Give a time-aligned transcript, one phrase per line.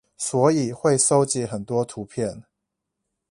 [0.17, 2.45] 所以會蒐集很多圖片